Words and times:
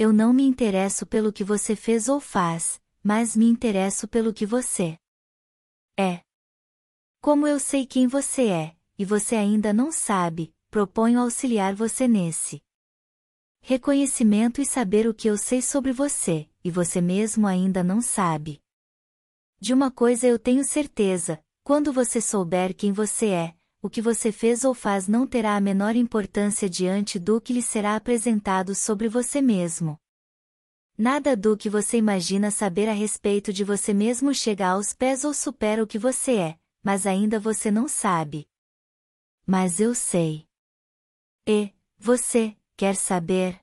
eu 0.00 0.14
não 0.14 0.32
me 0.32 0.44
interesso 0.44 1.04
pelo 1.04 1.30
que 1.30 1.44
você 1.44 1.76
fez 1.76 2.08
ou 2.08 2.18
faz, 2.18 2.80
mas 3.02 3.36
me 3.36 3.44
interesso 3.44 4.08
pelo 4.08 4.32
que 4.32 4.46
você 4.46 4.96
é. 5.94 6.22
Como 7.20 7.46
eu 7.46 7.60
sei 7.60 7.84
quem 7.84 8.06
você 8.06 8.48
é, 8.48 8.76
e 8.98 9.04
você 9.04 9.36
ainda 9.36 9.74
não 9.74 9.92
sabe, 9.92 10.54
proponho 10.70 11.20
auxiliar 11.20 11.74
você 11.74 12.08
nesse 12.08 12.62
reconhecimento 13.60 14.62
e 14.62 14.64
saber 14.64 15.06
o 15.06 15.12
que 15.12 15.28
eu 15.28 15.36
sei 15.36 15.60
sobre 15.60 15.92
você, 15.92 16.48
e 16.64 16.70
você 16.70 17.02
mesmo 17.02 17.46
ainda 17.46 17.84
não 17.84 18.00
sabe. 18.00 18.58
De 19.60 19.74
uma 19.74 19.90
coisa 19.90 20.26
eu 20.26 20.38
tenho 20.38 20.64
certeza: 20.64 21.44
quando 21.62 21.92
você 21.92 22.22
souber 22.22 22.74
quem 22.74 22.90
você 22.90 23.26
é, 23.26 23.54
o 23.82 23.88
que 23.88 24.02
você 24.02 24.30
fez 24.30 24.64
ou 24.64 24.74
faz 24.74 25.08
não 25.08 25.26
terá 25.26 25.56
a 25.56 25.60
menor 25.60 25.96
importância 25.96 26.68
diante 26.68 27.18
do 27.18 27.40
que 27.40 27.52
lhe 27.52 27.62
será 27.62 27.96
apresentado 27.96 28.74
sobre 28.74 29.08
você 29.08 29.40
mesmo. 29.40 29.98
Nada 30.98 31.34
do 31.34 31.56
que 31.56 31.70
você 31.70 31.96
imagina 31.96 32.50
saber 32.50 32.88
a 32.88 32.92
respeito 32.92 33.52
de 33.52 33.64
você 33.64 33.94
mesmo 33.94 34.34
chega 34.34 34.68
aos 34.68 34.92
pés 34.92 35.24
ou 35.24 35.32
supera 35.32 35.82
o 35.82 35.86
que 35.86 35.98
você 35.98 36.36
é, 36.36 36.58
mas 36.82 37.06
ainda 37.06 37.40
você 37.40 37.70
não 37.70 37.88
sabe. 37.88 38.46
Mas 39.46 39.80
eu 39.80 39.94
sei. 39.94 40.46
E, 41.46 41.72
você, 41.98 42.54
quer 42.76 42.94
saber? 42.94 43.58